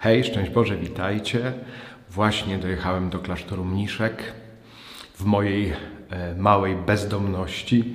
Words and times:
Hej, 0.00 0.24
szczęść 0.24 0.50
Boże, 0.50 0.76
witajcie. 0.76 1.52
Właśnie 2.10 2.58
dojechałem 2.58 3.10
do 3.10 3.18
klasztoru 3.18 3.64
Mniszek. 3.64 4.32
W 5.14 5.24
mojej 5.24 5.72
e, 6.10 6.34
małej 6.34 6.76
bezdomności 6.76 7.94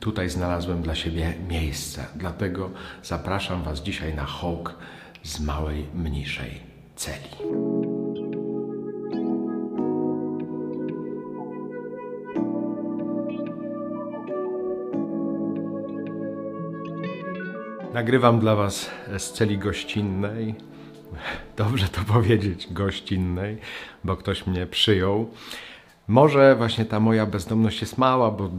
tutaj 0.00 0.28
znalazłem 0.28 0.82
dla 0.82 0.94
siebie 0.94 1.34
miejsce. 1.48 2.04
Dlatego 2.16 2.70
zapraszam 3.02 3.62
Was 3.62 3.82
dzisiaj 3.82 4.14
na 4.14 4.24
hołk 4.24 4.74
z 5.22 5.40
małej 5.40 5.86
mniejszej 5.94 6.60
celi. 6.96 7.28
Nagrywam 17.94 18.40
dla 18.40 18.56
Was 18.56 18.90
z 19.18 19.32
celi 19.32 19.58
gościnnej. 19.58 20.71
Dobrze 21.56 21.88
to 21.88 22.00
powiedzieć, 22.00 22.68
gościnnej, 22.70 23.58
bo 24.04 24.16
ktoś 24.16 24.46
mnie 24.46 24.66
przyjął. 24.66 25.30
Może 26.08 26.56
właśnie 26.56 26.84
ta 26.84 27.00
moja 27.00 27.26
bezdomność 27.26 27.80
jest 27.80 27.98
mała, 27.98 28.30
bo 28.30 28.50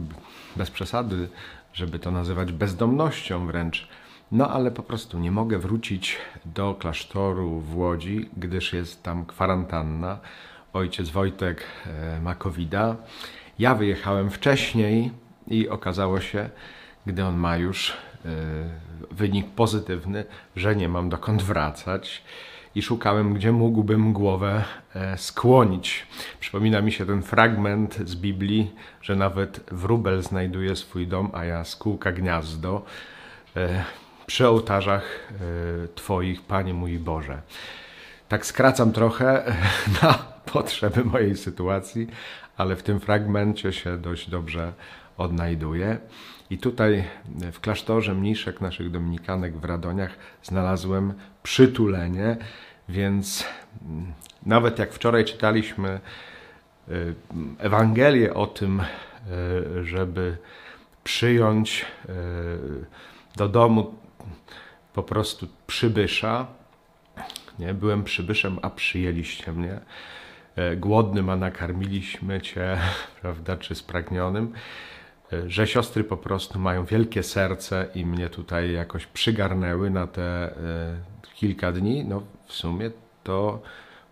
bez 0.56 0.70
przesady, 0.70 1.28
żeby 1.72 1.98
to 1.98 2.10
nazywać 2.10 2.52
bezdomnością 2.52 3.46
wręcz. 3.46 3.88
No 4.32 4.50
ale 4.50 4.70
po 4.70 4.82
prostu 4.82 5.18
nie 5.18 5.30
mogę 5.30 5.58
wrócić 5.58 6.16
do 6.44 6.74
klasztoru 6.74 7.60
w 7.60 7.76
Łodzi, 7.76 8.28
gdyż 8.36 8.72
jest 8.72 9.02
tam 9.02 9.26
kwarantanna. 9.26 10.18
Ojciec 10.72 11.10
Wojtek 11.10 11.64
e, 11.86 12.20
ma 12.20 12.34
covid 12.34 12.70
-a. 12.70 12.94
Ja 13.58 13.74
wyjechałem 13.74 14.30
wcześniej 14.30 15.10
i 15.46 15.68
okazało 15.68 16.20
się, 16.20 16.50
gdy 17.06 17.24
on 17.24 17.36
ma 17.36 17.56
już 17.56 17.92
wynik 19.10 19.50
pozytywny, 19.50 20.24
że 20.56 20.76
nie 20.76 20.88
mam 20.88 21.08
dokąd 21.08 21.42
wracać 21.42 22.22
i 22.74 22.82
szukałem, 22.82 23.34
gdzie 23.34 23.52
mógłbym 23.52 24.12
głowę 24.12 24.64
e, 24.94 25.18
skłonić. 25.18 26.06
Przypomina 26.40 26.80
mi 26.80 26.92
się 26.92 27.06
ten 27.06 27.22
fragment 27.22 27.98
z 28.04 28.14
Biblii, 28.14 28.72
że 29.02 29.16
nawet 29.16 29.60
wróbel 29.72 30.22
znajduje 30.22 30.76
swój 30.76 31.06
dom, 31.06 31.30
a 31.32 31.44
ja 31.44 31.64
skółka 31.64 32.12
gniazdo 32.12 32.84
e, 33.56 33.84
przy 34.26 34.48
ołtarzach 34.48 35.32
Twoich, 35.94 36.42
Panie 36.42 36.74
mój 36.74 36.98
Boże. 36.98 37.42
Tak 38.28 38.46
skracam 38.46 38.92
trochę 38.92 39.54
na 40.02 40.14
potrzeby 40.52 41.04
mojej 41.04 41.36
sytuacji, 41.36 42.06
ale 42.56 42.76
w 42.76 42.82
tym 42.82 43.00
fragmencie 43.00 43.72
się 43.72 43.98
dość 43.98 44.30
dobrze 44.30 44.72
odnajduję. 45.16 45.98
I 46.54 46.58
tutaj 46.58 47.04
w 47.52 47.60
klasztorze 47.60 48.14
mniszek 48.14 48.60
naszych 48.60 48.90
dominikanek 48.90 49.56
w 49.56 49.64
Radoniach 49.64 50.16
znalazłem 50.42 51.14
przytulenie, 51.42 52.36
więc 52.88 53.46
mm, 53.82 54.12
nawet 54.46 54.78
jak 54.78 54.92
wczoraj 54.92 55.24
czytaliśmy 55.24 56.00
y, 56.88 57.14
Ewangelię 57.58 58.34
o 58.34 58.46
tym, 58.46 58.80
y, 58.80 59.84
żeby 59.84 60.36
przyjąć 61.04 61.86
y, 62.08 62.12
do 63.36 63.48
domu 63.48 63.94
po 64.92 65.02
prostu 65.02 65.48
przybysza, 65.66 66.46
nie? 67.58 67.74
Byłem 67.74 68.04
przybyszem, 68.04 68.58
a 68.62 68.70
przyjęliście 68.70 69.52
mnie. 69.52 69.80
Głodnym, 70.76 71.30
a 71.30 71.36
nakarmiliśmy 71.36 72.40
cię, 72.40 72.78
prawda, 73.22 73.56
czy 73.56 73.74
spragnionym 73.74 74.52
że 75.46 75.66
siostry 75.66 76.04
po 76.04 76.16
prostu 76.16 76.58
mają 76.58 76.84
wielkie 76.84 77.22
serce 77.22 77.86
i 77.94 78.06
mnie 78.06 78.30
tutaj 78.30 78.72
jakoś 78.72 79.06
przygarnęły 79.06 79.90
na 79.90 80.06
te 80.06 80.22
e, 80.22 80.54
kilka 81.34 81.72
dni. 81.72 82.04
No 82.04 82.22
w 82.46 82.52
sumie 82.52 82.90
to 83.24 83.62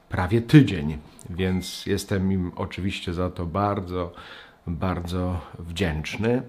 prawie 0.08 0.42
tydzień, 0.42 0.98
więc 1.30 1.86
jestem 1.86 2.32
im 2.32 2.52
oczywiście 2.56 3.14
za 3.14 3.30
to 3.30 3.46
bardzo, 3.46 4.12
bardzo 4.66 5.40
wdzięczny. 5.58 6.42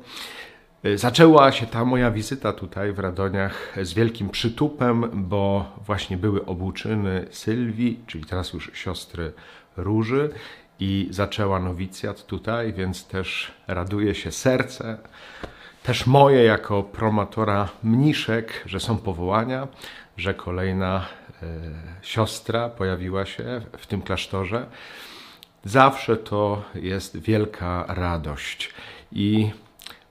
E, 0.83 0.97
zaczęła 0.97 1.51
się 1.51 1.65
ta 1.65 1.85
moja 1.85 2.11
wizyta 2.11 2.53
tutaj 2.53 2.93
w 2.93 2.99
Radoniach 2.99 3.75
z 3.81 3.93
wielkim 3.93 4.29
przytupem, 4.29 5.09
bo 5.13 5.71
właśnie 5.85 6.17
były 6.17 6.45
obłóczyny 6.45 7.27
Sylwii, 7.31 7.99
czyli 8.07 8.25
teraz 8.25 8.53
już 8.53 8.71
siostry 8.73 9.33
Róży 9.77 10.29
i 10.79 11.07
zaczęła 11.11 11.59
nowicjat 11.59 12.25
tutaj, 12.25 12.73
więc 12.73 13.07
też 13.07 13.51
raduje 13.67 14.15
się 14.15 14.31
serce, 14.31 14.97
też 15.83 16.07
moje 16.07 16.43
jako 16.43 16.83
promotora 16.83 17.69
mniszek, 17.83 18.63
że 18.65 18.79
są 18.79 18.97
powołania, 18.97 19.67
że 20.17 20.33
kolejna 20.33 21.05
e, 21.43 21.45
siostra 22.01 22.69
pojawiła 22.69 23.25
się 23.25 23.61
w 23.77 23.87
tym 23.87 24.01
klasztorze. 24.01 24.65
Zawsze 25.65 26.17
to 26.17 26.63
jest 26.75 27.17
wielka 27.17 27.85
radość 27.87 28.73
i 29.11 29.51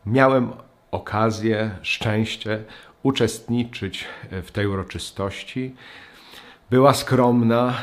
miałem 0.06 0.52
okazję, 0.90 1.70
szczęście 1.82 2.64
uczestniczyć 3.02 4.04
w 4.42 4.50
tej 4.50 4.66
uroczystości. 4.66 5.74
Była 6.70 6.94
skromna, 6.94 7.74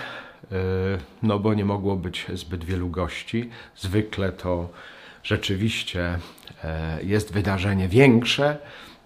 no 1.23 1.39
bo 1.39 1.53
nie 1.53 1.65
mogło 1.65 1.95
być 1.95 2.25
zbyt 2.33 2.63
wielu 2.63 2.89
gości. 2.89 3.49
Zwykle 3.75 4.31
to 4.31 4.69
rzeczywiście 5.23 6.19
e, 6.63 7.03
jest 7.03 7.33
wydarzenie 7.33 7.87
większe, 7.87 8.57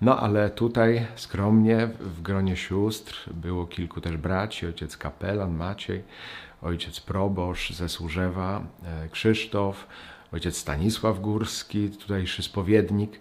no 0.01 0.19
ale 0.19 0.49
tutaj 0.49 1.05
skromnie 1.15 1.87
w 1.99 2.21
gronie 2.21 2.57
sióstr 2.57 3.29
było 3.33 3.65
kilku 3.65 4.01
też 4.01 4.17
braci, 4.17 4.65
ojciec 4.65 4.97
kapelan 4.97 5.55
Maciej, 5.55 6.03
ojciec 6.61 6.99
proboszcz 6.99 7.73
ze 7.73 7.89
Służewa, 7.89 8.63
e, 8.85 9.09
Krzysztof, 9.09 9.87
ojciec 10.31 10.57
Stanisław 10.57 11.19
Górski, 11.21 11.89
tutejszy 11.89 12.43
spowiednik, 12.43 13.19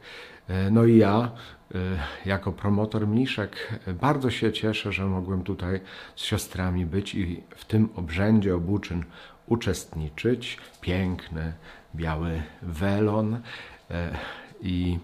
no 0.70 0.84
i 0.84 0.97
ja 0.97 1.30
Y, 1.75 1.98
jako 2.28 2.53
promotor 2.53 3.06
mniszek 3.06 3.80
bardzo 4.00 4.30
się 4.30 4.53
cieszę, 4.53 4.92
że 4.92 5.06
mogłem 5.06 5.42
tutaj 5.42 5.80
z 6.16 6.22
siostrami 6.22 6.86
być 6.86 7.14
i 7.14 7.42
w 7.56 7.64
tym 7.64 7.88
obrzędzie 7.97 8.54
obłóczyn 8.54 9.04
uczestniczyć. 9.47 10.58
Piękny, 10.80 11.53
biały 11.94 12.42
welon 12.62 13.41
i 14.60 14.98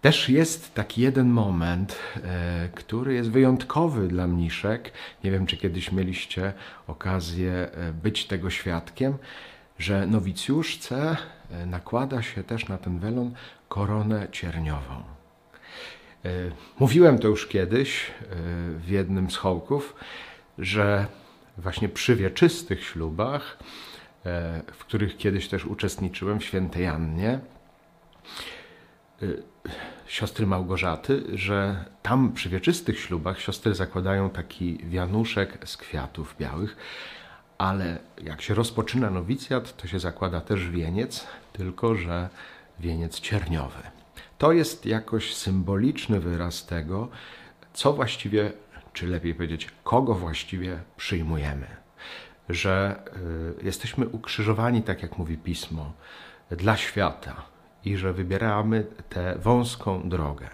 też 0.00 0.28
jest 0.28 0.74
taki 0.74 1.02
jeden 1.02 1.28
moment, 1.28 1.98
który 2.74 3.14
jest 3.14 3.30
wyjątkowy 3.30 4.08
dla 4.08 4.26
mniszek. 4.26 4.92
Nie 5.24 5.30
wiem, 5.30 5.46
czy 5.46 5.56
kiedyś 5.56 5.92
mieliście 5.92 6.52
okazję 6.86 7.70
być 8.02 8.26
tego 8.26 8.50
świadkiem, 8.50 9.14
że 9.78 10.06
nowicjuszce 10.06 11.16
nakłada 11.66 12.22
się 12.22 12.44
też 12.44 12.68
na 12.68 12.78
ten 12.78 12.98
welon 12.98 13.34
koronę 13.74 14.28
cierniową. 14.32 14.94
E, 16.24 16.30
mówiłem 16.78 17.18
to 17.18 17.28
już 17.28 17.46
kiedyś 17.46 18.10
e, 18.10 18.12
w 18.78 18.88
jednym 18.88 19.30
z 19.30 19.36
hołków, 19.36 19.94
że 20.58 21.06
właśnie 21.58 21.88
przy 21.88 22.16
wieczystych 22.16 22.84
ślubach, 22.84 23.58
e, 24.26 24.62
w 24.72 24.78
których 24.78 25.16
kiedyś 25.16 25.48
też 25.48 25.64
uczestniczyłem 25.64 26.40
w 26.40 26.44
świętej 26.44 26.86
Annie, 26.86 27.40
siostry 30.06 30.46
Małgorzaty, 30.46 31.22
że 31.32 31.84
tam 32.02 32.32
przy 32.32 32.48
wieczystych 32.48 33.00
ślubach 33.00 33.40
siostry 33.40 33.74
zakładają 33.74 34.30
taki 34.30 34.78
wianuszek 34.78 35.58
z 35.68 35.76
kwiatów 35.76 36.36
białych, 36.38 36.76
ale 37.58 37.98
jak 38.22 38.42
się 38.42 38.54
rozpoczyna 38.54 39.10
nowicjat, 39.10 39.76
to 39.76 39.88
się 39.88 39.98
zakłada 39.98 40.40
też 40.40 40.68
wieniec, 40.68 41.26
tylko 41.52 41.94
że 41.94 42.28
wieniec 42.80 43.20
cierniowy. 43.20 43.82
To 44.38 44.52
jest 44.52 44.86
jakoś 44.86 45.34
symboliczny 45.34 46.20
wyraz 46.20 46.66
tego, 46.66 47.08
co 47.72 47.92
właściwie, 47.92 48.52
czy 48.92 49.06
lepiej 49.06 49.34
powiedzieć, 49.34 49.68
kogo 49.84 50.14
właściwie 50.14 50.78
przyjmujemy. 50.96 51.66
Że 52.48 53.02
y, 53.60 53.64
jesteśmy 53.64 54.08
ukrzyżowani, 54.08 54.82
tak 54.82 55.02
jak 55.02 55.18
mówi 55.18 55.36
pismo, 55.36 55.92
dla 56.50 56.76
świata 56.76 57.42
i 57.84 57.96
że 57.96 58.12
wybieramy 58.12 58.86
tę 59.08 59.38
wąską 59.38 60.08
drogę. 60.08 60.48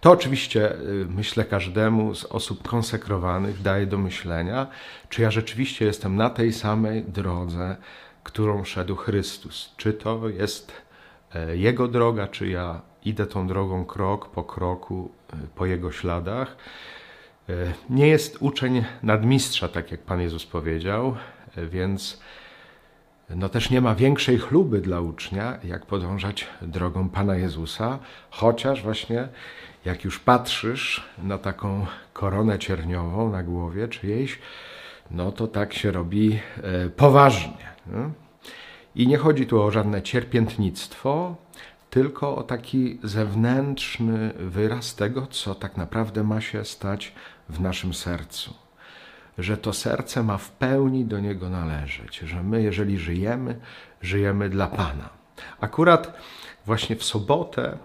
To 0.00 0.10
oczywiście, 0.10 0.72
y, 0.72 1.06
myślę, 1.08 1.44
każdemu 1.44 2.14
z 2.14 2.24
osób 2.24 2.68
konsekrowanych 2.68 3.62
daje 3.62 3.86
do 3.86 3.98
myślenia, 3.98 4.66
czy 5.08 5.22
ja 5.22 5.30
rzeczywiście 5.30 5.84
jestem 5.84 6.16
na 6.16 6.30
tej 6.30 6.52
samej 6.52 7.02
drodze, 7.02 7.76
którą 8.22 8.64
szedł 8.64 8.96
Chrystus. 8.96 9.74
Czy 9.76 9.92
to 9.92 10.28
jest 10.28 10.72
jego 11.54 11.88
droga, 11.88 12.26
czy 12.26 12.48
ja 12.48 12.80
idę 13.04 13.26
tą 13.26 13.46
drogą 13.46 13.84
krok 13.84 14.30
po 14.30 14.44
kroku, 14.44 15.10
e, 15.32 15.36
po 15.54 15.66
Jego 15.66 15.92
śladach. 15.92 16.56
E, 17.48 17.52
nie 17.90 18.08
jest 18.08 18.36
uczeń 18.40 18.84
nadmistrza, 19.02 19.68
tak 19.68 19.90
jak 19.90 20.00
Pan 20.00 20.20
Jezus 20.20 20.46
powiedział, 20.46 21.16
więc 21.56 22.20
no 23.30 23.48
też 23.48 23.70
nie 23.70 23.80
ma 23.80 23.94
większej 23.94 24.38
chluby 24.38 24.80
dla 24.80 25.00
ucznia, 25.00 25.58
jak 25.64 25.86
podążać 25.86 26.46
drogą 26.62 27.08
Pana 27.08 27.36
Jezusa, 27.36 27.98
chociaż 28.30 28.82
właśnie 28.82 29.28
jak 29.84 30.04
już 30.04 30.18
patrzysz 30.18 31.08
na 31.22 31.38
taką 31.38 31.86
koronę 32.12 32.58
cierniową 32.58 33.30
na 33.30 33.42
głowie 33.42 33.88
czyjejś, 33.88 34.38
no 35.10 35.32
to 35.32 35.46
tak 35.46 35.74
się 35.74 35.92
robi 35.92 36.38
e, 36.62 36.88
poważnie. 36.88 37.70
I 38.94 39.06
nie 39.06 39.16
chodzi 39.16 39.46
tu 39.46 39.62
o 39.62 39.70
żadne 39.70 40.02
cierpiętnictwo, 40.02 41.36
tylko 41.90 42.36
o 42.36 42.42
taki 42.42 42.98
zewnętrzny 43.02 44.32
wyraz 44.38 44.94
tego, 44.94 45.26
co 45.26 45.54
tak 45.54 45.76
naprawdę 45.76 46.24
ma 46.24 46.40
się 46.40 46.64
stać 46.64 47.14
w 47.48 47.60
naszym 47.60 47.94
sercu. 47.94 48.54
Że 49.38 49.56
to 49.56 49.72
serce 49.72 50.22
ma 50.22 50.38
w 50.38 50.50
pełni 50.50 51.04
do 51.04 51.20
Niego 51.20 51.50
należeć, 51.50 52.18
że 52.18 52.42
my, 52.42 52.62
jeżeli 52.62 52.98
żyjemy, 52.98 53.60
żyjemy 54.02 54.48
dla 54.48 54.66
Pana. 54.66 55.08
Akurat 55.60 56.14
właśnie 56.66 56.96
w 56.96 57.04
sobotę, 57.04 57.78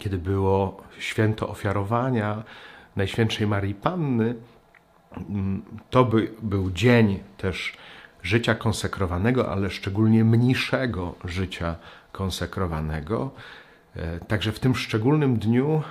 kiedy 0.00 0.18
było 0.18 0.82
święto 0.98 1.48
ofiarowania 1.48 2.42
Najświętszej 2.96 3.46
Marii 3.46 3.74
Panny, 3.74 4.34
mm, 5.16 5.62
to 5.90 6.04
by, 6.04 6.32
był 6.42 6.70
dzień 6.70 7.22
też 7.36 7.76
życia 8.22 8.54
konsekrowanego, 8.54 9.52
ale 9.52 9.70
szczególnie 9.70 10.24
mniejszego 10.24 11.14
życia 11.24 11.76
konsekrowanego. 12.12 13.30
E, 13.96 14.18
także 14.20 14.52
w 14.52 14.60
tym 14.60 14.74
szczególnym 14.74 15.38
dniu 15.38 15.82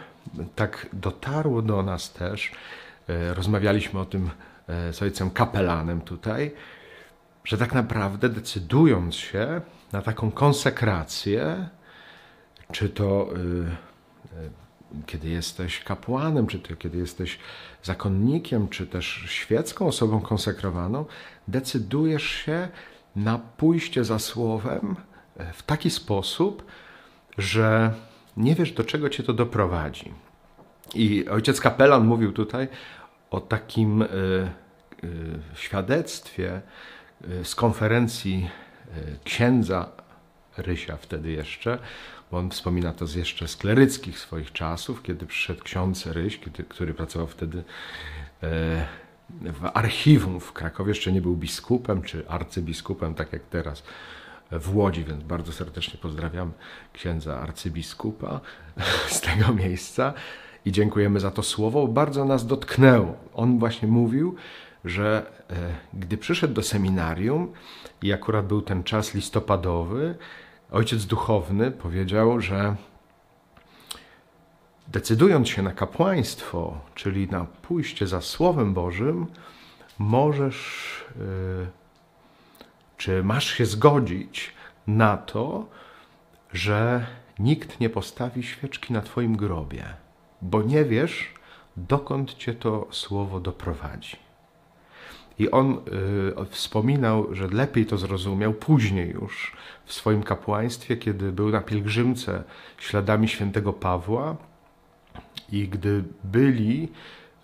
tak 0.56 0.88
dotarło 0.94 1.62
do 1.62 1.84
nas 1.84 2.14
też, 2.14 2.52
e, 3.10 3.34
rozmawialiśmy 3.34 4.00
o 4.00 4.06
tym 4.06 4.30
e, 4.68 4.94
z 4.94 5.02
ojcem 5.02 5.32
kapelanem 5.32 6.02
tutaj, 6.02 6.52
że 7.44 7.58
tak 7.58 7.74
naprawdę 7.74 8.30
decydując 8.30 9.16
się 9.16 9.62
na 9.92 10.02
taką 10.02 10.32
konsekrację, 10.32 11.70
czy 12.72 12.90
to 12.90 13.30
kiedy 15.06 15.30
jesteś 15.30 15.84
kapłanem, 15.84 16.48
czy 16.48 16.60
to 16.60 16.76
kiedy 16.76 16.98
jesteś 16.98 17.40
zakonnikiem, 17.84 18.70
czy 18.70 18.88
też 18.88 19.24
świecką 19.28 19.88
osobą 19.88 20.22
konsekrowaną, 20.22 21.06
decydujesz 21.48 22.24
się 22.24 22.68
na 23.16 23.40
pójście 23.58 24.04
za 24.04 24.20
słowem 24.20 24.96
w 25.54 25.64
taki 25.64 25.90
sposób, 25.90 26.66
że 27.38 27.94
nie 28.38 28.56
wiesz, 28.56 28.72
do 28.72 28.84
czego 28.84 29.10
cię 29.10 29.24
to 29.24 29.34
doprowadzi. 29.34 30.14
I 30.96 31.28
ojciec 31.28 31.62
kapelan 31.62 32.08
mówił 32.08 32.32
tutaj 32.32 32.68
o 33.32 33.42
takim 33.42 34.02
y, 34.02 34.06
y, 35.04 35.40
świadectwie 35.56 36.62
y, 37.30 37.46
z 37.46 37.56
konferencji 37.56 38.50
księdza 39.24 39.90
Rysia 40.58 40.98
wtedy 40.98 41.32
jeszcze, 41.32 41.80
bo 42.32 42.38
on 42.38 42.50
wspomina 42.50 42.94
to 42.94 43.08
z 43.08 43.16
jeszcze 43.16 43.48
z 43.48 43.56
kleryckich 43.56 44.20
swoich 44.20 44.52
czasów, 44.52 45.04
kiedy 45.04 45.26
przyszedł 45.26 45.64
ksiądz 45.64 46.06
Ryś, 46.06 46.40
kiedy, 46.40 46.64
który 46.64 46.94
pracował 46.94 47.28
wtedy 47.28 47.64
w 49.40 49.70
archiwum 49.74 50.40
w 50.40 50.54
Krakowie, 50.54 50.90
jeszcze 50.90 51.12
nie 51.12 51.22
był 51.22 51.36
biskupem 51.36 52.02
czy 52.02 52.30
arcybiskupem, 52.30 53.16
tak 53.16 53.34
jak 53.34 53.42
teraz 53.42 53.84
w 54.52 54.76
Łodzi, 54.76 55.04
więc 55.04 55.24
bardzo 55.24 55.52
serdecznie 55.52 56.00
pozdrawiam 56.02 56.52
księdza 56.94 57.40
arcybiskupa 57.42 58.40
z 59.08 59.22
tego 59.22 59.54
miejsca 59.54 60.14
i 60.66 60.72
dziękujemy 60.72 61.20
za 61.20 61.32
to 61.32 61.44
słowo. 61.44 61.88
Bardzo 61.88 62.26
nas 62.26 62.48
dotknęło. 62.48 63.18
On 63.34 63.60
właśnie 63.60 63.88
mówił, 63.88 64.36
że 64.86 65.32
e, 65.50 65.56
gdy 65.94 66.18
przyszedł 66.18 66.54
do 66.54 66.64
seminarium 66.64 67.54
i 68.02 68.14
akurat 68.14 68.48
był 68.48 68.62
ten 68.62 68.84
czas 68.84 69.14
listopadowy, 69.14 70.16
ojciec 70.72 71.06
duchowny 71.06 71.72
powiedział, 71.72 72.42
że 72.42 72.76
decydując 74.88 75.50
się 75.50 75.62
na 75.62 75.72
kapłaństwo, 75.72 76.80
czyli 76.96 77.28
na 77.28 77.46
pójście 77.46 78.08
za 78.08 78.22
Słowem 78.22 78.74
Bożym, 78.74 79.28
możesz 80.00 80.92
e, 81.16 81.82
czy 82.98 83.24
masz 83.24 83.54
się 83.54 83.66
zgodzić 83.66 84.54
na 84.88 85.18
to, 85.18 85.66
że 86.54 87.08
nikt 87.40 87.80
nie 87.80 87.90
postawi 87.90 88.44
świeczki 88.44 88.94
na 88.94 89.02
Twoim 89.02 89.38
grobie, 89.38 89.86
bo 90.42 90.62
nie 90.62 90.86
wiesz, 90.86 91.34
dokąd 91.78 92.34
Cię 92.34 92.54
to 92.54 92.88
słowo 92.92 93.40
doprowadzi. 93.40 94.31
I 95.42 95.52
on 95.52 95.82
y, 96.42 96.46
wspominał, 96.46 97.36
że 97.36 97.48
lepiej 97.48 97.86
to 97.86 97.98
zrozumiał 97.98 98.54
później 98.54 99.10
już 99.10 99.56
w 99.86 99.94
swoim 99.94 100.24
kapłaństwie, 100.24 100.98
kiedy 100.98 101.32
był 101.32 101.50
na 101.50 101.62
pielgrzymce 101.62 102.44
śladami 102.78 103.28
świętego 103.28 103.74
Pawła 103.74 104.38
i 105.52 105.68
gdy 105.68 106.04
byli 106.24 106.92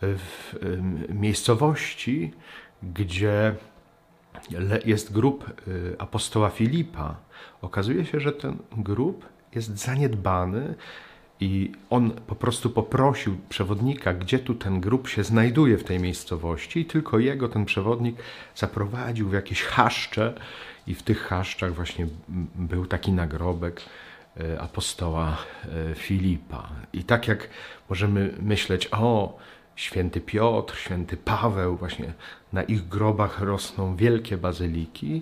w 0.01 0.53
y, 0.53 1.13
miejscowości, 1.13 2.33
gdzie 2.83 3.55
jest 4.85 5.13
grób 5.13 5.67
y, 5.67 5.95
apostoła 5.99 6.49
Filipa. 6.49 7.15
Okazuje 7.61 8.05
się, 8.05 8.19
że 8.19 8.31
ten 8.31 8.57
grób 8.71 9.25
jest 9.55 9.77
zaniedbany 9.77 10.75
i 11.39 11.71
on 11.89 12.11
po 12.11 12.35
prostu 12.35 12.69
poprosił 12.69 13.37
przewodnika, 13.49 14.13
gdzie 14.13 14.39
tu 14.39 14.55
ten 14.55 14.81
grób 14.81 15.07
się 15.07 15.23
znajduje 15.23 15.77
w 15.77 15.83
tej 15.83 15.99
miejscowości, 15.99 16.79
i 16.79 16.85
tylko 16.85 17.19
jego 17.19 17.49
ten 17.49 17.65
przewodnik 17.65 18.15
zaprowadził 18.55 19.29
w 19.29 19.33
jakieś 19.33 19.63
chaszcze, 19.63 20.33
i 20.87 20.95
w 20.95 21.03
tych 21.03 21.19
chaszczach 21.19 21.73
właśnie 21.73 22.07
był 22.55 22.85
taki 22.85 23.11
nagrobek 23.11 23.81
y, 24.41 24.59
apostoła 24.59 25.37
y, 25.91 25.95
Filipa. 25.95 26.69
I 26.93 27.03
tak 27.03 27.27
jak 27.27 27.49
możemy 27.89 28.33
myśleć, 28.41 28.89
o, 28.91 29.37
święty 29.75 30.21
Piotr, 30.21 30.77
święty 30.77 31.17
Paweł, 31.17 31.77
właśnie 31.77 32.13
na 32.53 32.63
ich 32.63 32.87
grobach 32.87 33.41
rosną 33.41 33.95
wielkie 33.95 34.37
bazyliki, 34.37 35.21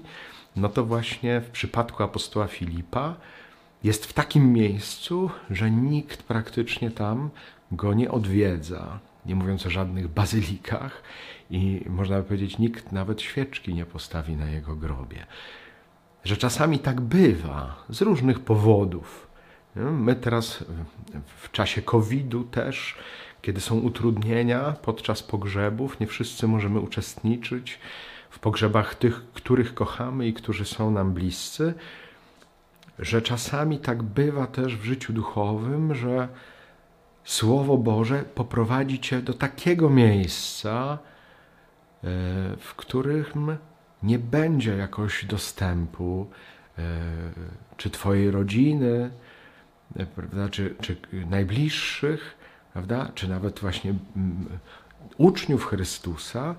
no 0.55 0.69
to 0.69 0.85
właśnie 0.85 1.41
w 1.41 1.49
przypadku 1.49 2.03
apostoła 2.03 2.47
Filipa 2.47 3.15
jest 3.85 4.05
w 4.05 4.13
takim 4.13 4.53
miejscu, 4.53 5.29
że 5.49 5.71
nikt 5.71 6.23
praktycznie 6.23 6.91
tam 6.91 7.29
go 7.71 7.93
nie 7.93 8.11
odwiedza, 8.11 8.99
nie 9.25 9.35
mówiąc 9.35 9.65
o 9.65 9.69
żadnych 9.69 10.07
bazylikach 10.07 11.03
i 11.49 11.85
można 11.89 12.17
by 12.17 12.23
powiedzieć, 12.23 12.57
nikt 12.57 12.91
nawet 12.91 13.21
świeczki 13.21 13.73
nie 13.73 13.85
postawi 13.85 14.35
na 14.35 14.49
jego 14.49 14.75
grobie. 14.75 15.25
Że 16.23 16.37
czasami 16.37 16.79
tak 16.79 17.01
bywa 17.01 17.85
z 17.89 18.01
różnych 18.01 18.39
powodów. 18.39 19.27
My 19.75 20.15
teraz 20.15 20.63
w 21.37 21.51
czasie 21.51 21.81
COVID-u 21.81 22.43
też 22.43 22.97
kiedy 23.45 23.61
są 23.61 23.79
utrudnienia 23.79 24.75
podczas 24.81 25.23
pogrzebów, 25.23 25.99
nie 25.99 26.07
wszyscy 26.07 26.47
możemy 26.47 26.79
uczestniczyć 26.79 27.79
w 28.29 28.39
pogrzebach 28.39 28.95
tych, 28.95 29.31
których 29.33 29.73
kochamy 29.73 30.27
i 30.27 30.33
którzy 30.33 30.65
są 30.65 30.91
nam 30.91 31.13
bliscy, 31.13 31.73
że 32.99 33.21
czasami 33.21 33.79
tak 33.79 34.03
bywa 34.03 34.47
też 34.47 34.77
w 34.77 34.83
życiu 34.83 35.13
duchowym, 35.13 35.95
że 35.95 36.27
Słowo 37.23 37.77
Boże 37.77 38.23
poprowadzi 38.35 38.99
cię 38.99 39.21
do 39.21 39.33
takiego 39.33 39.89
miejsca, 39.89 40.73
e, 40.93 40.97
w 42.59 42.73
którym 42.77 43.57
nie 44.03 44.19
będzie 44.19 44.75
jakoś 44.77 45.25
dostępu 45.25 46.27
e, 46.77 46.81
czy 47.77 47.89
Twojej 47.89 48.31
rodziny, 48.31 49.11
e, 49.95 50.05
prawda, 50.05 50.49
czy, 50.49 50.75
czy 50.81 50.97
najbliższych, 51.29 52.37
prawda? 52.73 53.11
czy 53.15 53.27
nawet 53.27 53.59
właśnie 53.59 53.93
uczniów 55.17 55.65
Chrystusa, 55.65 56.55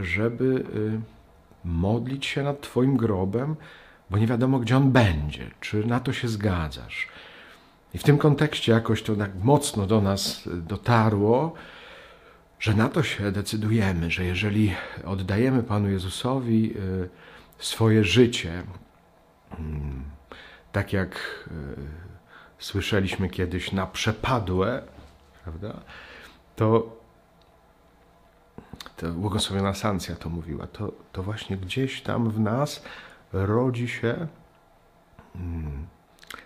żeby 0.00 0.64
y, 0.74 1.00
modlić 1.64 2.26
się 2.26 2.42
nad 2.42 2.60
Twoim 2.60 2.96
grobem, 2.96 3.56
bo 4.10 4.18
nie 4.18 4.26
wiadomo, 4.26 4.58
gdzie 4.58 4.76
on 4.76 4.92
będzie, 4.92 5.50
czy 5.60 5.86
na 5.86 6.00
to 6.00 6.12
się 6.12 6.28
zgadzasz. 6.28 7.08
I 7.94 7.98
w 7.98 8.02
tym 8.02 8.18
kontekście 8.18 8.72
jakoś 8.72 9.02
to 9.02 9.16
tak 9.16 9.30
mocno 9.42 9.86
do 9.86 10.00
nas 10.00 10.48
dotarło, 10.56 11.54
że 12.60 12.74
na 12.74 12.88
to 12.88 13.02
się 13.02 13.32
decydujemy, 13.32 14.10
że 14.10 14.24
jeżeli 14.24 14.74
oddajemy 15.04 15.62
Panu 15.62 15.90
Jezusowi 15.90 16.76
y, 16.76 17.08
swoje 17.58 18.04
życie, 18.04 18.62
mm, 19.58 20.04
tak 20.72 20.92
jak 20.92 21.44
y, 21.46 21.52
słyszeliśmy 22.58 23.28
kiedyś, 23.28 23.72
na 23.72 23.86
przepadłe, 23.86 24.82
prawda? 25.44 25.80
To, 26.56 26.96
to 28.96 29.08
błogosławiona 29.12 29.74
Sancja 29.74 30.16
to 30.16 30.28
mówiła, 30.28 30.66
to, 30.66 30.92
to 31.12 31.22
właśnie 31.22 31.56
gdzieś 31.56 32.02
tam 32.02 32.30
w 32.30 32.40
nas 32.40 32.82
rodzi 33.32 33.88
się 33.88 34.26
hmm, 35.32 35.86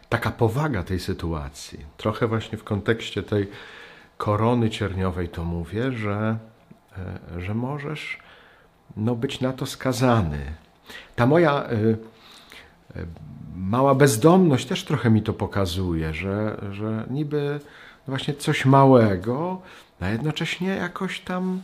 taka 0.09 0.31
powaga 0.31 0.83
tej 0.83 1.00
sytuacji. 1.00 1.79
Trochę 1.97 2.26
właśnie 2.26 2.59
w 2.59 2.64
kontekście 2.64 3.23
tej 3.23 3.49
korony 4.17 4.71
cierniowej 4.71 5.29
to 5.29 5.45
mówię, 5.45 5.93
że, 5.93 6.38
e, 7.37 7.41
że 7.41 7.55
możesz 7.55 8.19
no, 8.97 9.14
być 9.14 9.41
na 9.41 9.53
to 9.53 9.67
skazany. 9.67 10.55
Ta 11.17 11.26
moja 11.26 11.71
y, 11.71 11.97
Mała 13.57 13.95
bezdomność 13.95 14.67
też 14.67 14.85
trochę 14.85 15.11
mi 15.11 15.23
to 15.23 15.33
pokazuje, 15.33 16.14
że, 16.14 16.61
że 16.73 17.07
niby 17.11 17.61
właśnie 18.07 18.35
coś 18.35 18.64
małego, 18.64 19.62
a 20.00 20.09
jednocześnie 20.09 20.69
jakoś 20.69 21.21
tam 21.21 21.62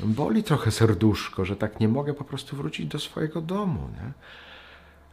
boli 0.00 0.42
trochę 0.42 0.70
serduszko, 0.70 1.44
że 1.44 1.56
tak 1.56 1.80
nie 1.80 1.88
mogę 1.88 2.14
po 2.14 2.24
prostu 2.24 2.56
wrócić 2.56 2.86
do 2.86 2.98
swojego 2.98 3.40
domu. 3.40 3.88
Nie? 3.92 4.12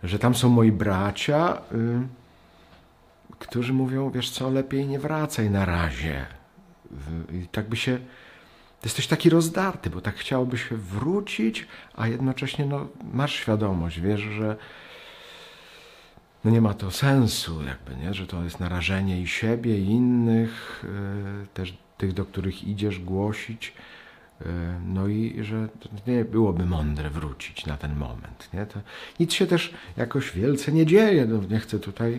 Że 0.10 0.20
tam 0.20 0.36
są 0.36 0.50
moi 0.50 0.72
bracia, 0.72 1.62
y, 1.72 2.08
którzy 3.40 3.74
mówią, 3.74 4.10
wiesz 4.10 4.30
co, 4.30 4.50
lepiej 4.50 4.88
nie 4.88 5.00
wracaj 5.00 5.50
na 5.50 5.66
razie. 5.66 6.26
I 7.34 7.48
tak 7.48 7.70
by 7.70 7.76
się 7.76 8.00
jesteś 8.84 9.08
taki 9.08 9.30
rozdarty, 9.30 9.90
bo 9.90 10.02
tak 10.02 10.16
chciałoby 10.16 10.58
się 10.58 10.78
wrócić, 10.78 11.68
a 11.96 12.08
jednocześnie 12.08 12.66
no, 12.66 12.88
masz 13.14 13.34
świadomość, 13.34 14.00
wiesz, 14.00 14.22
że 14.22 14.58
no 16.44 16.52
nie 16.52 16.62
ma 16.62 16.74
to 16.74 16.92
sensu, 16.92 17.64
jakby, 17.64 17.96
nie? 17.96 18.14
że 18.14 18.28
to 18.28 18.44
jest 18.44 18.60
narażenie 18.60 19.22
i 19.22 19.28
siebie, 19.28 19.80
i 19.80 19.86
innych, 19.86 20.84
yy, 21.42 21.48
też 21.54 21.78
tych, 21.98 22.14
do 22.14 22.26
których 22.26 22.64
idziesz 22.64 23.00
głosić. 23.00 23.74
Yy, 24.46 24.52
no 24.86 25.08
i 25.08 25.44
że 25.44 25.68
nie 26.08 26.26
byłoby 26.26 26.66
mądre 26.66 27.10
wrócić 27.10 27.66
na 27.66 27.78
ten 27.78 27.96
moment. 27.96 28.50
Nie? 28.54 28.66
To 28.66 28.80
nic 29.20 29.34
się 29.34 29.48
też 29.48 29.74
jakoś 29.98 30.32
wielce 30.32 30.72
nie 30.72 30.86
dzieje. 30.86 31.26
No, 31.26 31.40
nie 31.50 31.60
chcę 31.60 31.80
tutaj 31.80 32.12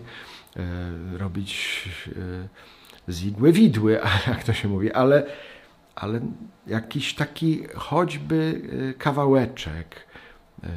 yy, 0.56 1.18
robić 1.18 1.82
z 3.08 3.24
igły 3.24 3.52
widły, 3.52 4.00
jak 4.28 4.44
to 4.44 4.52
się 4.52 4.68
mówi, 4.68 4.92
ale 4.92 5.26
ale 5.94 6.20
jakiś 6.66 7.14
taki 7.14 7.64
choćby 7.74 8.62
y, 8.90 8.94
kawałeczek 8.98 10.06
y, 10.64 10.68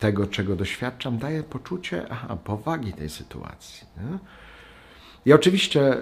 tego, 0.00 0.26
czego 0.26 0.56
doświadczam, 0.56 1.18
daje 1.18 1.42
poczucie 1.42 2.06
aha, 2.10 2.36
powagi 2.36 2.92
tej 2.92 3.10
sytuacji. 3.10 3.86
Nie? 3.96 4.18
I 5.26 5.32
oczywiście 5.32 5.96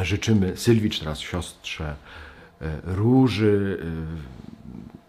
życzymy 0.00 0.56
Sylwicz 0.56 0.98
teraz 0.98 1.18
siostrze 1.18 1.96
róży, 2.84 3.78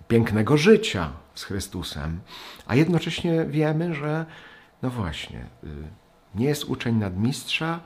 pięknego 0.07 0.57
życia 0.57 1.11
z 1.35 1.43
Chrystusem, 1.43 2.19
a 2.67 2.75
jednocześnie 2.75 3.45
wiemy, 3.45 3.95
że 3.95 4.25
no 4.81 4.89
właśnie, 4.89 5.45
nie 6.35 6.45
jest 6.45 6.65
uczeń 6.65 6.95
nadmistrza, 6.95 7.79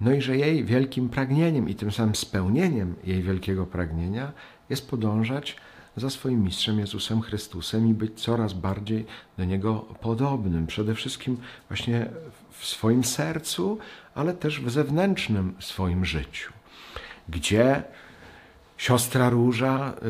no 0.00 0.12
i 0.12 0.22
że 0.22 0.36
jej 0.36 0.64
wielkim 0.64 1.08
pragnieniem 1.08 1.68
i 1.68 1.74
tym 1.74 1.92
samym 1.92 2.14
spełnieniem 2.14 2.94
jej 3.04 3.22
wielkiego 3.22 3.66
pragnienia 3.66 4.32
jest 4.70 4.90
podążać 4.90 5.56
za 5.96 6.10
swoim 6.10 6.42
mistrzem 6.42 6.78
Jezusem 6.78 7.20
Chrystusem 7.20 7.88
i 7.88 7.94
być 7.94 8.20
coraz 8.20 8.52
bardziej 8.52 9.06
do 9.38 9.44
Niego 9.44 9.74
podobnym. 10.00 10.66
Przede 10.66 10.94
wszystkim 10.94 11.36
właśnie 11.68 12.06
w 12.50 12.66
swoim 12.66 13.04
sercu, 13.04 13.78
ale 14.14 14.34
też 14.34 14.60
w 14.60 14.70
zewnętrznym 14.70 15.54
swoim 15.58 16.04
życiu. 16.04 16.52
Gdzie 17.28 17.82
siostra 18.76 19.30
Róża 19.30 19.92
y, 19.92 20.06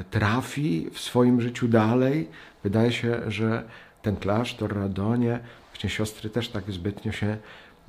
y, 0.00 0.04
trafi 0.10 0.90
w 0.92 0.98
swoim 0.98 1.40
życiu 1.40 1.68
dalej, 1.68 2.28
wydaje 2.64 2.92
się, 2.92 3.30
że 3.30 3.64
ten 4.02 4.16
klasztor, 4.16 4.76
Radonie, 4.76 5.40
właśnie 5.72 5.90
siostry 5.90 6.30
też 6.30 6.48
tak 6.48 6.72
zbytnio 6.72 7.12
się 7.12 7.38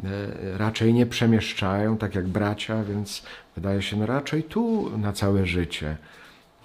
E, 0.03 0.57
raczej 0.57 0.93
nie 0.93 1.05
przemieszczają, 1.05 1.97
tak 1.97 2.15
jak 2.15 2.27
bracia, 2.27 2.83
więc 2.83 3.23
wydaje 3.55 3.81
się, 3.81 3.97
no 3.97 4.05
raczej 4.05 4.43
tu 4.43 4.97
na 4.97 5.13
całe 5.13 5.45
życie. 5.45 5.97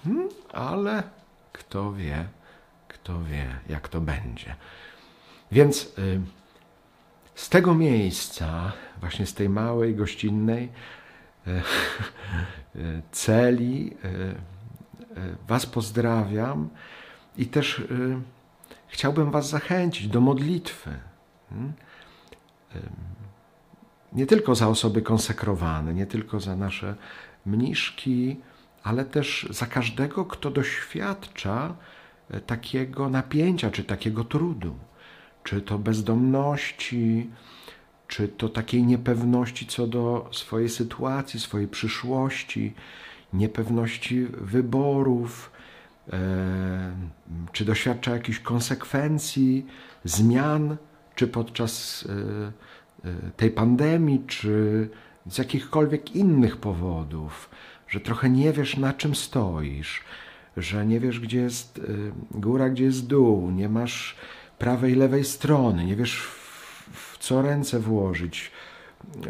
Hmm, 0.03 0.29
ale 0.53 1.03
kto 1.53 1.93
wie, 1.93 2.25
kto 2.87 3.23
wie, 3.23 3.47
jak 3.69 3.87
to 3.87 4.01
będzie. 4.01 4.55
Więc 5.51 5.93
y, 5.99 6.19
z 7.35 7.49
tego 7.49 7.75
miejsca, 7.75 8.71
właśnie 8.99 9.25
z 9.25 9.33
tej 9.33 9.49
małej, 9.49 9.95
gościnnej 9.95 10.69
y, 11.47 11.51
y, 11.51 11.61
celi, 13.11 13.97
Was 15.47 15.65
pozdrawiam 15.65 16.69
i 17.37 17.45
też 17.45 17.83
chciałbym 18.87 19.31
Was 19.31 19.49
zachęcić 19.49 20.07
do 20.07 20.21
modlitwy. 20.21 20.89
Hmm? 21.49 21.73
nie 24.15 24.25
tylko 24.25 24.55
za 24.55 24.67
osoby 24.67 25.01
konsekrowane, 25.01 25.93
nie 25.93 26.05
tylko 26.05 26.39
za 26.39 26.55
nasze 26.55 26.95
mniszki, 27.45 28.37
ale 28.83 29.05
też 29.05 29.47
za 29.49 29.65
każdego, 29.65 30.25
kto 30.25 30.51
doświadcza 30.51 31.75
e, 32.29 32.39
takiego 32.39 33.09
napięcia 33.09 33.71
czy 33.71 33.83
takiego 33.83 34.23
trudu, 34.23 34.75
czy 35.43 35.61
to 35.61 35.79
bezdomności, 35.79 37.29
czy 38.07 38.27
to 38.27 38.49
takiej 38.49 38.83
niepewności 38.83 39.67
co 39.67 39.87
do 39.87 40.29
swojej 40.31 40.69
sytuacji, 40.69 41.39
swojej 41.39 41.67
przyszłości, 41.67 42.73
niepewności 43.33 44.25
wyborów, 44.25 45.51
e, 46.13 46.95
czy 47.51 47.65
doświadcza 47.65 48.11
jakichś 48.11 48.39
konsekwencji, 48.39 49.65
zmian, 50.03 50.77
czy 51.15 51.27
podczas 51.27 52.07
e, 52.09 52.75
Y, 53.05 53.31
tej 53.37 53.51
pandemii, 53.51 54.23
czy 54.27 54.89
z 55.25 55.37
jakichkolwiek 55.37 56.15
innych 56.15 56.57
powodów, 56.57 57.49
że 57.87 57.99
trochę 57.99 58.29
nie 58.29 58.53
wiesz, 58.53 58.77
na 58.77 58.93
czym 58.93 59.15
stoisz, 59.15 60.03
że 60.57 60.85
nie 60.85 60.99
wiesz, 60.99 61.19
gdzie 61.19 61.39
jest 61.39 61.81
góra, 62.31 62.69
gdzie 62.69 62.83
jest 62.83 63.07
dół, 63.07 63.51
nie 63.51 63.69
masz 63.69 64.15
prawej, 64.59 64.95
lewej 64.95 65.23
strony, 65.23 65.85
nie 65.85 65.95
wiesz, 65.95 66.15
w 66.91 67.17
co 67.17 67.41
ręce 67.41 67.79
włożyć, 67.79 68.51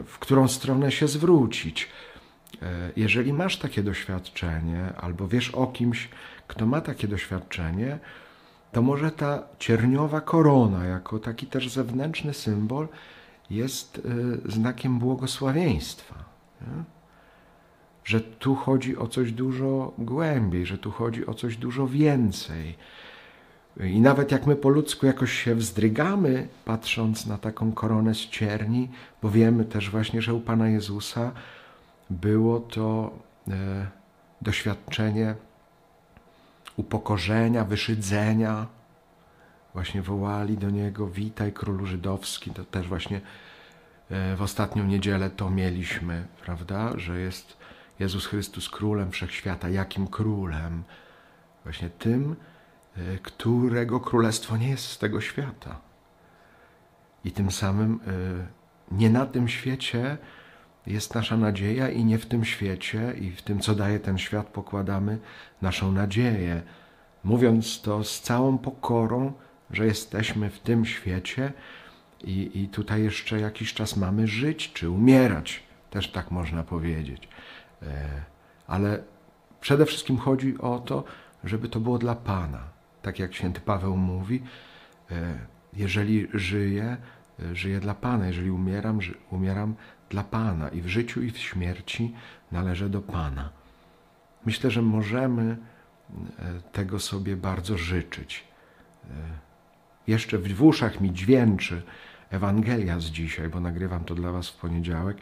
w 0.05 0.19
którą 0.19 0.47
stronę 0.47 0.91
się 0.91 1.07
zwrócić. 1.07 1.89
Y, 2.53 2.57
jeżeli 2.95 3.33
masz 3.33 3.57
takie 3.57 3.83
doświadczenie, 3.83 4.93
albo 4.97 5.27
wiesz 5.27 5.49
o 5.49 5.67
kimś, 5.67 6.09
kto 6.47 6.65
ma 6.65 6.81
takie 6.81 7.07
doświadczenie, 7.07 7.99
to 8.71 8.81
może 8.81 9.11
ta 9.11 9.43
cierniowa 9.59 10.21
korona, 10.21 10.85
jako 10.85 11.19
taki 11.19 11.47
też 11.47 11.69
zewnętrzny 11.69 12.33
symbol, 12.33 12.87
jest 13.49 14.01
e, 14.45 14.51
znakiem 14.51 14.99
błogosławieństwa. 14.99 16.15
Że 18.03 18.21
tu 18.21 18.55
chodzi 18.55 18.97
o 18.97 19.07
coś 19.07 19.31
dużo 19.31 19.93
głębiej, 19.97 20.65
że 20.65 20.77
tu 20.77 20.91
chodzi 20.91 21.25
o 21.25 21.33
coś 21.33 21.57
dużo 21.57 21.87
więcej. 21.87 22.75
I 23.79 24.01
nawet 24.01 24.31
jak 24.31 24.45
my 24.45 24.55
po 24.55 24.69
ludzku 24.69 25.05
jakoś 25.05 25.43
się 25.43 25.55
wzdrygamy, 25.55 26.47
patrząc 26.65 27.25
na 27.25 27.37
taką 27.37 27.71
koronę 27.71 28.15
z 28.15 28.17
cierni, 28.17 28.89
bo 29.21 29.29
wiemy 29.29 29.65
też 29.65 29.89
właśnie, 29.89 30.21
że 30.21 30.33
u 30.33 30.39
Pana 30.39 30.69
Jezusa 30.69 31.31
było 32.09 32.59
to 32.59 33.11
e, 33.47 33.51
doświadczenie 34.41 35.35
upokorzenia, 36.77 37.63
wyszydzenia, 37.63 38.67
właśnie 39.73 40.01
wołali 40.01 40.57
do 40.57 40.69
niego: 40.69 41.07
Witaj, 41.07 41.53
królu 41.53 41.85
żydowski. 41.85 42.51
To 42.51 42.65
też 42.65 42.87
właśnie 42.87 43.21
e, 44.09 44.35
w 44.35 44.41
ostatnią 44.41 44.85
niedzielę 44.85 45.29
to 45.29 45.49
mieliśmy, 45.49 46.25
prawda? 46.45 46.99
Że 46.99 47.19
jest 47.19 47.57
Jezus 47.99 48.25
Chrystus 48.25 48.69
królem 48.69 49.11
wszechświata. 49.11 49.69
Jakim 49.69 50.07
królem? 50.07 50.83
Właśnie 51.63 51.89
tym, 51.89 52.35
którego 53.23 53.99
królestwo 53.99 54.57
nie 54.57 54.69
jest 54.69 54.85
z 54.85 54.97
tego 54.97 55.21
świata. 55.21 55.81
I 57.23 57.31
tym 57.31 57.51
samym 57.51 57.99
e, 58.07 58.95
nie 58.95 59.09
na 59.09 59.25
tym 59.25 59.47
świecie 59.47 60.17
jest 60.87 61.15
nasza 61.15 61.37
nadzieja, 61.37 61.89
i 61.89 62.05
nie 62.05 62.17
w 62.17 62.25
tym 62.25 62.45
świecie, 62.45 63.13
i 63.19 63.31
w 63.31 63.41
tym, 63.41 63.59
co 63.59 63.75
daje 63.75 63.99
ten 63.99 64.17
świat, 64.17 64.47
pokładamy 64.47 65.19
naszą 65.61 65.91
nadzieję. 65.91 66.61
Mówiąc 67.23 67.81
to 67.81 68.03
z 68.03 68.21
całą 68.21 68.57
pokorą, 68.57 69.33
że 69.71 69.85
jesteśmy 69.85 70.49
w 70.49 70.59
tym 70.59 70.85
świecie 70.85 71.53
i, 72.23 72.51
i 72.53 72.67
tutaj 72.67 73.03
jeszcze 73.03 73.39
jakiś 73.39 73.73
czas 73.73 73.97
mamy 73.97 74.27
żyć 74.27 74.73
czy 74.73 74.89
umierać, 74.89 75.63
też 75.89 76.11
tak 76.11 76.31
można 76.31 76.63
powiedzieć. 76.63 77.29
E, 77.81 78.07
ale 78.67 79.03
przede 79.61 79.85
wszystkim 79.85 80.17
chodzi 80.17 80.57
o 80.57 80.79
to, 80.79 81.03
żeby 81.43 81.69
to 81.69 81.79
było 81.79 81.97
dla 81.97 82.15
Pana. 82.15 82.74
Tak 83.05 83.19
jak 83.19 83.33
święty 83.33 83.61
Paweł 83.61 83.97
mówi, 83.97 84.43
e, 85.11 85.33
jeżeli 85.73 86.27
żyję, 86.33 86.97
e, 87.39 87.55
żyję 87.55 87.79
dla 87.79 87.95
Pana, 87.95 88.27
jeżeli 88.27 88.51
umieram, 88.51 88.99
umieram 89.31 89.75
dla 90.09 90.23
Pana 90.23 90.69
i 90.69 90.81
w 90.81 90.87
życiu 90.87 91.21
i 91.21 91.31
w 91.31 91.37
śmierci 91.37 92.15
należę 92.51 92.89
do 92.89 93.01
Pana. 93.01 93.49
Myślę, 94.45 94.71
że 94.71 94.81
możemy 94.81 95.57
tego 96.71 96.99
sobie 96.99 97.37
bardzo 97.37 97.77
życzyć 97.77 98.43
jeszcze 100.07 100.37
w 100.37 100.63
uszach 100.63 101.01
mi 101.01 101.13
dźwięczy 101.13 101.81
Ewangelia 102.29 102.99
z 102.99 103.03
dzisiaj, 103.05 103.49
bo 103.49 103.59
nagrywam 103.59 104.03
to 104.03 104.15
dla 104.15 104.31
Was 104.31 104.49
w 104.49 104.57
poniedziałek, 104.57 105.17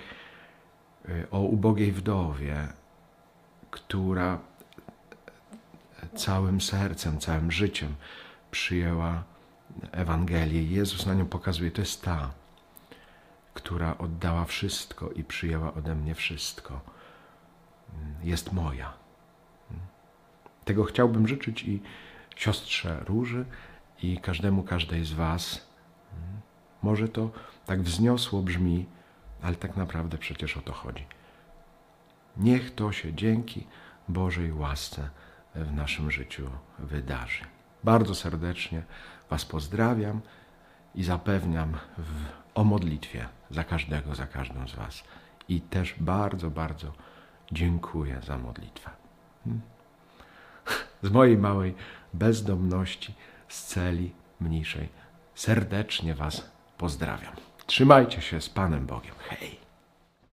o 1.31 1.39
ubogiej 1.39 1.91
wdowie, 1.91 2.67
która 3.71 4.39
całym 6.15 6.61
sercem, 6.61 7.19
całym 7.19 7.51
życiem 7.51 7.95
przyjęła 8.51 9.23
Ewangelię. 9.91 10.63
Jezus 10.63 11.05
na 11.05 11.13
nią 11.13 11.25
pokazuje, 11.25 11.71
to 11.71 11.81
jest 11.81 12.01
ta, 12.01 12.31
która 13.53 13.97
oddała 13.97 14.45
wszystko 14.45 15.09
i 15.09 15.23
przyjęła 15.23 15.73
ode 15.73 15.95
mnie 15.95 16.15
wszystko. 16.15 16.81
Jest 18.23 18.53
moja. 18.53 18.93
Tego 20.65 20.83
chciałbym 20.83 21.27
życzyć 21.27 21.63
i 21.63 21.81
siostrze 22.35 23.03
Róży 23.05 23.45
i 24.01 24.17
każdemu, 24.17 24.63
każdej 24.63 25.05
z 25.05 25.13
Was. 25.13 25.67
Może 26.81 27.09
to 27.09 27.31
tak 27.65 27.81
wzniosło 27.81 28.41
brzmi, 28.41 28.85
ale 29.41 29.55
tak 29.55 29.77
naprawdę 29.77 30.17
przecież 30.17 30.57
o 30.57 30.61
to 30.61 30.73
chodzi. 30.73 31.05
Niech 32.37 32.75
to 32.75 32.91
się 32.91 33.13
dzięki 33.13 33.67
Bożej 34.07 34.53
łasce 34.53 35.09
w 35.55 35.73
naszym 35.73 36.11
życiu 36.11 36.49
wydarzy. 36.79 37.43
Bardzo 37.83 38.15
serdecznie 38.15 38.83
Was 39.29 39.45
pozdrawiam 39.45 40.21
i 40.95 41.03
zapewniam 41.03 41.73
w, 41.97 42.25
o 42.55 42.63
modlitwie 42.63 43.27
za 43.49 43.63
każdego, 43.63 44.15
za 44.15 44.27
każdą 44.27 44.67
z 44.67 44.75
Was. 44.75 45.03
I 45.49 45.61
też 45.61 45.95
bardzo, 45.99 46.49
bardzo 46.49 46.93
dziękuję 47.51 48.21
za 48.23 48.37
modlitwę. 48.37 48.89
Hmm? 49.43 49.61
Z 51.03 51.11
mojej 51.11 51.37
małej 51.37 51.75
bezdomności, 52.13 53.13
z 53.47 53.63
celi 53.63 54.11
mniejszej, 54.39 54.89
serdecznie 55.35 56.15
Was 56.15 56.51
pozdrawiam. 56.77 57.33
Trzymajcie 57.65 58.21
się 58.21 58.41
z 58.41 58.49
Panem 58.49 58.85
Bogiem. 58.85 59.15
Hej! 59.29 59.62